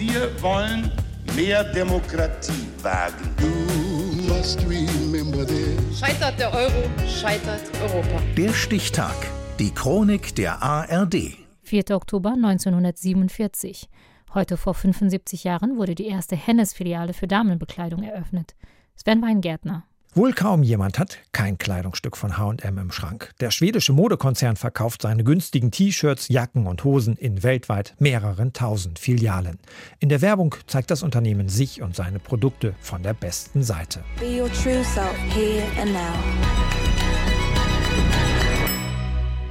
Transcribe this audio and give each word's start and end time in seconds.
Wir 0.00 0.30
wollen 0.40 0.90
mehr 1.36 1.62
Demokratie 1.62 2.66
wagen. 2.80 3.34
Scheitert 5.94 6.40
der 6.40 6.54
Euro, 6.54 6.88
scheitert 7.06 7.60
Europa. 7.82 8.22
Der 8.34 8.54
Stichtag. 8.54 9.14
Die 9.58 9.70
Chronik 9.74 10.34
der 10.36 10.62
ARD. 10.62 11.36
4. 11.64 11.90
Oktober 11.90 12.30
1947. 12.30 13.90
Heute 14.32 14.56
vor 14.56 14.72
75 14.72 15.44
Jahren 15.44 15.76
wurde 15.76 15.94
die 15.94 16.06
erste 16.06 16.34
Hennes-Filiale 16.34 17.12
für 17.12 17.26
Damenbekleidung 17.26 18.02
eröffnet. 18.02 18.54
Sven 18.96 19.20
Weingärtner. 19.20 19.84
Wohl 20.12 20.32
kaum 20.32 20.64
jemand 20.64 20.98
hat 20.98 21.18
kein 21.30 21.56
Kleidungsstück 21.56 22.16
von 22.16 22.36
HM 22.36 22.78
im 22.78 22.90
Schrank. 22.90 23.32
Der 23.38 23.52
schwedische 23.52 23.92
Modekonzern 23.92 24.56
verkauft 24.56 25.02
seine 25.02 25.22
günstigen 25.22 25.70
T-Shirts, 25.70 26.28
Jacken 26.28 26.66
und 26.66 26.82
Hosen 26.82 27.16
in 27.16 27.44
weltweit 27.44 27.94
mehreren 28.00 28.52
tausend 28.52 28.98
Filialen. 28.98 29.60
In 30.00 30.08
der 30.08 30.20
Werbung 30.20 30.56
zeigt 30.66 30.90
das 30.90 31.04
Unternehmen 31.04 31.48
sich 31.48 31.80
und 31.80 31.94
seine 31.94 32.18
Produkte 32.18 32.74
von 32.80 33.04
der 33.04 33.14
besten 33.14 33.62
Seite. 33.62 34.02
Be 34.18 34.42
your 34.42 34.50
true 34.50 34.82
self 34.82 35.14
here 35.32 35.62
and 35.80 35.92
now. 35.92 36.89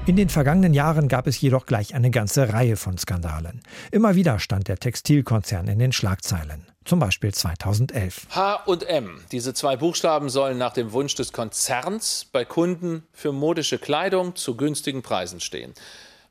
In 0.09 0.15
den 0.15 0.29
vergangenen 0.29 0.73
Jahren 0.73 1.07
gab 1.07 1.27
es 1.27 1.39
jedoch 1.39 1.67
gleich 1.67 1.93
eine 1.93 2.09
ganze 2.09 2.51
Reihe 2.51 2.77
von 2.77 2.97
Skandalen. 2.97 3.61
Immer 3.91 4.15
wieder 4.15 4.39
stand 4.39 4.67
der 4.67 4.77
Textilkonzern 4.77 5.67
in 5.67 5.77
den 5.77 5.91
Schlagzeilen. 5.91 6.65
Zum 6.83 6.97
Beispiel 6.97 7.31
2011. 7.31 8.25
H 8.31 8.55
und 8.65 8.89
M. 8.89 9.21
Diese 9.31 9.53
zwei 9.53 9.77
Buchstaben 9.77 10.29
sollen 10.29 10.57
nach 10.57 10.73
dem 10.73 10.93
Wunsch 10.93 11.13
des 11.13 11.31
Konzerns 11.31 12.25
bei 12.31 12.43
Kunden 12.43 13.03
für 13.13 13.31
modische 13.31 13.77
Kleidung 13.77 14.35
zu 14.35 14.57
günstigen 14.57 15.03
Preisen 15.03 15.41
stehen. 15.41 15.75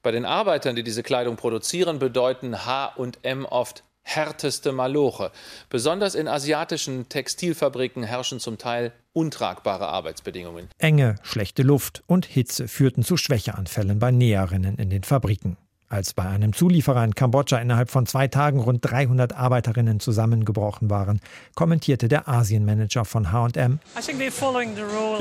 Bei 0.03 0.11
den 0.11 0.25
Arbeitern, 0.25 0.75
die 0.75 0.83
diese 0.83 1.05
Kleidung 1.05 1.37
produzieren, 1.37 2.01
bedeuten 2.01 2.67
H 2.67 2.95
und 2.97 3.21
M 3.23 3.45
oft 3.45 3.85
härteste 4.09 4.73
Maloche. 4.73 5.31
Besonders 5.69 6.15
in 6.15 6.29
asiatischen 6.29 7.09
Textilfabriken 7.09 8.03
herrschen 8.03 8.41
zum 8.41 8.59
Teil 8.59 8.93
untragbare 9.13 9.89
Arbeitsbedingungen. 9.89 10.69
Enge, 10.79 11.17
schlechte 11.23 11.63
Luft 11.63 12.03
und 12.07 12.25
Hitze 12.25 12.69
führten 12.69 13.03
zu 13.03 13.17
Schwächeanfällen 13.17 13.99
bei 13.99 14.11
Näherinnen 14.11 14.77
in 14.77 14.91
den 14.91 15.03
Fabriken. 15.03 15.57
Als 15.91 16.13
bei 16.13 16.25
einem 16.25 16.53
Zulieferer 16.53 17.03
in 17.03 17.15
Kambodscha 17.15 17.57
innerhalb 17.59 17.91
von 17.91 18.05
zwei 18.05 18.29
Tagen 18.29 18.61
rund 18.61 18.81
300 18.83 19.33
Arbeiterinnen 19.33 20.01
zusammengebrochen 20.01 20.91
waren, 20.91 21.21
kommentierte 21.55 22.09
der 22.09 22.29
Asienmanager 22.29 23.07
von 23.07 23.33
HM. 23.33 23.81
Wir 24.17 24.31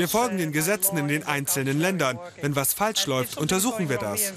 folgen 0.09 0.37
den 0.37 0.51
Gesetzen 0.51 0.97
in 0.97 1.07
den 1.07 1.25
einzelnen 1.25 1.79
Ländern. 1.79 2.19
Wenn 2.41 2.57
was 2.57 2.73
falsch 2.73 3.07
läuft, 3.07 3.37
untersuchen 3.37 3.87
wir 3.87 3.97
das. 3.97 4.33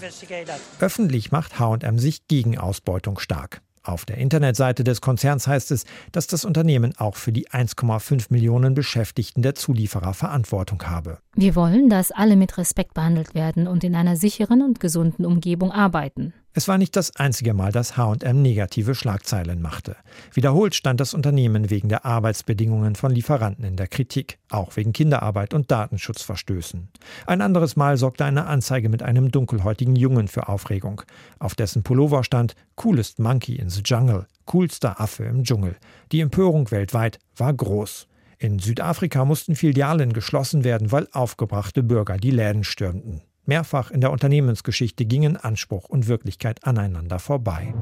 Öffentlich 0.78 1.32
macht 1.32 1.58
HM 1.58 1.98
sich 1.98 2.28
gegen 2.28 2.58
Ausbeutung 2.58 3.18
stark. 3.18 3.60
Auf 3.82 4.04
der 4.04 4.18
Internetseite 4.18 4.84
des 4.84 5.00
Konzerns 5.00 5.46
heißt 5.46 5.70
es, 5.70 5.84
dass 6.12 6.26
das 6.26 6.44
Unternehmen 6.44 6.94
auch 6.98 7.16
für 7.16 7.32
die 7.32 7.48
1,5 7.48 8.26
Millionen 8.28 8.74
Beschäftigten 8.74 9.40
der 9.40 9.54
Zulieferer 9.54 10.12
Verantwortung 10.12 10.82
habe. 10.82 11.18
Wir 11.34 11.54
wollen, 11.54 11.88
dass 11.88 12.12
alle 12.12 12.36
mit 12.36 12.58
Respekt 12.58 12.92
behandelt 12.92 13.34
werden 13.34 13.66
und 13.66 13.82
in 13.82 13.94
einer 13.94 14.16
sicheren 14.16 14.62
und 14.62 14.80
gesunden 14.80 15.24
Umgebung 15.24 15.72
arbeiten. 15.72 16.34
Es 16.52 16.66
war 16.66 16.78
nicht 16.78 16.96
das 16.96 17.14
einzige 17.14 17.54
Mal, 17.54 17.70
dass 17.70 17.96
HM 17.96 18.42
negative 18.42 18.96
Schlagzeilen 18.96 19.62
machte. 19.62 19.94
Wiederholt 20.32 20.74
stand 20.74 20.98
das 20.98 21.14
Unternehmen 21.14 21.70
wegen 21.70 21.88
der 21.88 22.04
Arbeitsbedingungen 22.04 22.96
von 22.96 23.12
Lieferanten 23.12 23.64
in 23.64 23.76
der 23.76 23.86
Kritik, 23.86 24.40
auch 24.50 24.74
wegen 24.74 24.92
Kinderarbeit 24.92 25.54
und 25.54 25.70
Datenschutzverstößen. 25.70 26.88
Ein 27.26 27.40
anderes 27.40 27.76
Mal 27.76 27.96
sorgte 27.96 28.24
eine 28.24 28.46
Anzeige 28.46 28.88
mit 28.88 29.04
einem 29.04 29.30
dunkelhäutigen 29.30 29.94
Jungen 29.94 30.26
für 30.26 30.48
Aufregung. 30.48 31.02
Auf 31.38 31.54
dessen 31.54 31.84
Pullover 31.84 32.24
stand 32.24 32.56
Coolest 32.74 33.20
Monkey 33.20 33.54
in 33.54 33.70
the 33.70 33.82
Jungle, 33.84 34.26
coolster 34.44 35.00
Affe 35.00 35.24
im 35.26 35.44
Dschungel. 35.44 35.76
Die 36.10 36.18
Empörung 36.18 36.72
weltweit 36.72 37.20
war 37.36 37.54
groß. 37.54 38.08
In 38.38 38.58
Südafrika 38.58 39.24
mussten 39.24 39.54
Filialen 39.54 40.12
geschlossen 40.12 40.64
werden, 40.64 40.90
weil 40.90 41.06
aufgebrachte 41.12 41.84
Bürger 41.84 42.16
die 42.16 42.32
Läden 42.32 42.64
stürmten. 42.64 43.22
Mehrfach 43.46 43.90
in 43.90 44.00
der 44.00 44.12
Unternehmensgeschichte 44.12 45.04
gingen 45.04 45.36
Anspruch 45.36 45.88
und 45.88 46.08
Wirklichkeit 46.08 46.64
aneinander 46.64 47.18
vorbei. 47.18 47.74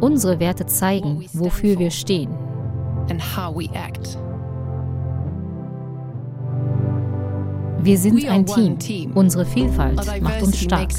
Unsere 0.00 0.40
Werte 0.40 0.66
zeigen, 0.66 1.26
wofür 1.32 1.78
wir 1.78 1.90
stehen. 1.90 2.30
Wir 7.82 7.98
sind 7.98 8.28
ein 8.28 8.46
Team. 8.78 9.12
Unsere 9.12 9.46
Vielfalt 9.46 9.96
macht 10.20 10.42
uns 10.42 10.58
stark. 10.58 10.90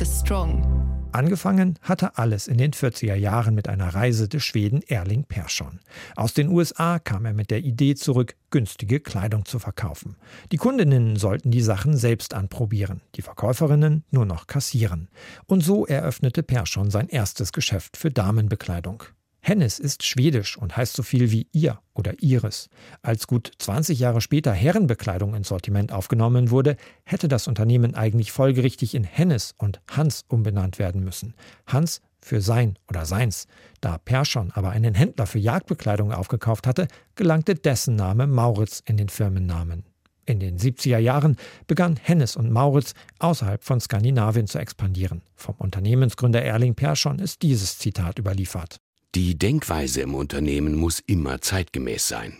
Angefangen 1.13 1.77
hatte 1.81 2.17
alles 2.17 2.47
in 2.47 2.57
den 2.57 2.71
40er 2.71 3.15
Jahren 3.15 3.53
mit 3.53 3.67
einer 3.67 3.93
Reise 3.93 4.29
des 4.29 4.43
Schweden 4.43 4.81
Erling 4.83 5.25
Persson. 5.25 5.81
Aus 6.15 6.33
den 6.33 6.47
USA 6.47 6.99
kam 6.99 7.25
er 7.25 7.33
mit 7.33 7.51
der 7.51 7.59
Idee 7.59 7.95
zurück, 7.95 8.35
günstige 8.49 9.01
Kleidung 9.01 9.43
zu 9.43 9.59
verkaufen. 9.59 10.15
Die 10.53 10.57
Kundinnen 10.57 11.17
sollten 11.17 11.51
die 11.51 11.61
Sachen 11.61 11.97
selbst 11.97 12.33
anprobieren, 12.33 13.01
die 13.15 13.21
Verkäuferinnen 13.21 14.05
nur 14.09 14.25
noch 14.25 14.47
kassieren. 14.47 15.09
Und 15.47 15.61
so 15.61 15.85
eröffnete 15.85 16.43
Persson 16.43 16.89
sein 16.89 17.09
erstes 17.09 17.51
Geschäft 17.51 17.97
für 17.97 18.09
Damenbekleidung. 18.09 19.03
Hennes 19.43 19.79
ist 19.79 20.03
schwedisch 20.03 20.55
und 20.55 20.77
heißt 20.77 20.95
so 20.95 21.01
viel 21.01 21.31
wie 21.31 21.47
ihr 21.51 21.79
oder 21.95 22.13
ihres. 22.21 22.69
Als 23.01 23.25
gut 23.25 23.51
20 23.57 23.97
Jahre 23.97 24.21
später 24.21 24.53
Herrenbekleidung 24.53 25.33
ins 25.33 25.47
Sortiment 25.47 25.91
aufgenommen 25.91 26.51
wurde, 26.51 26.77
hätte 27.03 27.27
das 27.27 27.47
Unternehmen 27.47 27.95
eigentlich 27.95 28.31
folgerichtig 28.31 28.93
in 28.93 29.03
Hennes 29.03 29.55
und 29.57 29.81
Hans 29.89 30.25
umbenannt 30.27 30.77
werden 30.77 31.03
müssen. 31.03 31.33
Hans 31.65 32.01
für 32.21 32.39
sein 32.39 32.77
oder 32.87 33.05
seins. 33.05 33.47
Da 33.81 33.97
Perschon 33.97 34.51
aber 34.51 34.69
einen 34.69 34.93
Händler 34.93 35.25
für 35.25 35.39
Jagdbekleidung 35.39 36.11
aufgekauft 36.11 36.67
hatte, 36.67 36.87
gelangte 37.15 37.55
dessen 37.55 37.95
Name 37.95 38.27
Mauritz 38.27 38.83
in 38.85 38.97
den 38.97 39.09
Firmennamen. 39.09 39.85
In 40.25 40.39
den 40.39 40.59
70er 40.59 40.99
Jahren 40.99 41.35
begann 41.65 41.97
Hennes 42.01 42.35
und 42.35 42.51
Mauritz 42.51 42.93
außerhalb 43.17 43.63
von 43.63 43.81
Skandinavien 43.81 44.45
zu 44.45 44.59
expandieren. 44.59 45.23
Vom 45.35 45.55
Unternehmensgründer 45.55 46.43
Erling 46.43 46.75
Persson 46.75 47.17
ist 47.17 47.41
dieses 47.41 47.79
Zitat 47.79 48.19
überliefert. 48.19 48.77
Die 49.13 49.37
Denkweise 49.37 50.01
im 50.01 50.15
Unternehmen 50.15 50.75
muss 50.75 51.01
immer 51.05 51.41
zeitgemäß 51.41 52.07
sein. 52.07 52.37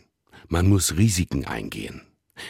Man 0.48 0.70
muss 0.70 0.96
Risiken 0.96 1.46
eingehen. 1.46 2.02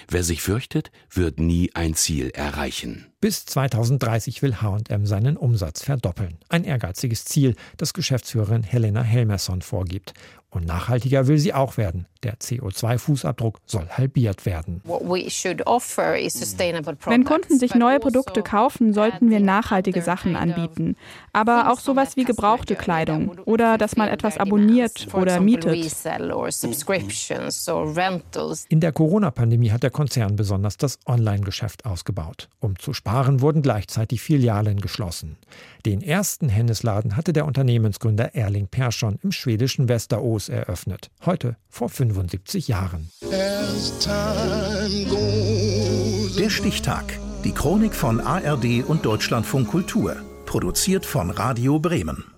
Wer 0.07 0.23
sich 0.23 0.43
fürchtet, 0.43 0.91
wird 1.09 1.39
nie 1.39 1.73
ein 1.73 1.95
Ziel 1.95 2.29
erreichen. 2.29 3.10
Bis 3.21 3.45
2030 3.45 4.41
will 4.41 4.55
HM 4.63 5.05
seinen 5.05 5.37
Umsatz 5.37 5.83
verdoppeln. 5.83 6.39
Ein 6.49 6.63
ehrgeiziges 6.63 7.23
Ziel, 7.23 7.55
das 7.77 7.93
Geschäftsführerin 7.93 8.63
Helena 8.63 9.03
Helmerson 9.03 9.61
vorgibt. 9.61 10.15
Und 10.53 10.65
nachhaltiger 10.65 11.27
will 11.27 11.37
sie 11.37 11.53
auch 11.53 11.77
werden. 11.77 12.07
Der 12.23 12.37
CO2-Fußabdruck 12.37 13.59
soll 13.65 13.87
halbiert 13.87 14.45
werden. 14.45 14.81
Wenn 14.83 17.23
Kunden 17.23 17.57
sich 17.57 17.73
neue 17.73 17.99
Produkte 17.99 18.43
kaufen, 18.43 18.93
sollten 18.93 19.29
wir 19.29 19.39
nachhaltige 19.39 20.01
Sachen 20.01 20.35
anbieten. 20.35 20.97
Aber 21.31 21.71
auch 21.71 21.79
sowas 21.79 22.17
wie 22.17 22.25
gebrauchte 22.25 22.75
Kleidung 22.75 23.39
oder 23.45 23.77
dass 23.77 23.95
man 23.95 24.09
etwas 24.09 24.37
abonniert 24.37 25.07
oder 25.13 25.39
mietet. 25.39 25.87
In 28.67 28.79
der 28.81 28.91
Corona-Pandemie 28.91 29.71
hat 29.71 29.83
der 29.83 29.89
Konzern 29.89 30.35
besonders 30.35 30.75
das 30.75 30.99
Online-Geschäft 31.05 31.85
ausgebaut. 31.85 32.49
Um 32.59 32.77
zu 32.77 32.93
sparen, 32.93 33.10
wurden 33.41 33.61
gleichzeitig 33.61 34.21
Filialen 34.21 34.79
geschlossen. 34.79 35.37
Den 35.85 36.01
ersten 36.01 36.47
Hennesladen 36.49 37.17
hatte 37.17 37.33
der 37.33 37.45
Unternehmensgründer 37.45 38.35
Erling 38.35 38.67
Persson 38.67 39.19
im 39.21 39.31
schwedischen 39.31 39.89
Westerås 39.89 40.47
eröffnet. 40.49 41.11
Heute 41.25 41.57
vor 41.69 41.89
75 41.89 42.67
Jahren. 42.67 43.11
Der 46.37 46.49
Stichtag. 46.49 47.19
Die 47.43 47.51
Chronik 47.51 47.93
von 47.93 48.21
ARD 48.21 48.85
und 48.87 49.05
Deutschlandfunk 49.05 49.67
Kultur. 49.67 50.15
Produziert 50.45 51.05
von 51.05 51.31
Radio 51.31 51.79
Bremen. 51.79 52.30